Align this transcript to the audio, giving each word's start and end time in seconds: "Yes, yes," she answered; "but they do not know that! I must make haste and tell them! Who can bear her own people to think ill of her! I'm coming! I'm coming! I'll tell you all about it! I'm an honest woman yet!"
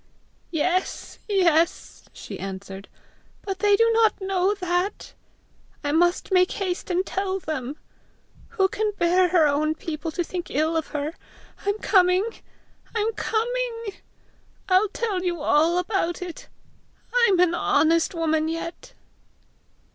"Yes, 0.49 1.19
yes," 1.29 2.05
she 2.11 2.39
answered; 2.39 2.87
"but 3.43 3.59
they 3.59 3.75
do 3.75 3.87
not 3.93 4.19
know 4.19 4.55
that! 4.55 5.13
I 5.83 5.91
must 5.91 6.31
make 6.31 6.53
haste 6.53 6.89
and 6.89 7.05
tell 7.05 7.37
them! 7.37 7.77
Who 8.57 8.67
can 8.67 8.93
bear 8.97 9.27
her 9.27 9.45
own 9.45 9.75
people 9.75 10.09
to 10.13 10.23
think 10.23 10.49
ill 10.49 10.75
of 10.75 10.87
her! 10.87 11.13
I'm 11.67 11.77
coming! 11.77 12.25
I'm 12.95 13.13
coming! 13.13 14.01
I'll 14.67 14.89
tell 14.89 15.21
you 15.21 15.39
all 15.39 15.77
about 15.77 16.19
it! 16.23 16.47
I'm 17.27 17.39
an 17.39 17.53
honest 17.53 18.15
woman 18.15 18.47
yet!" 18.47 18.93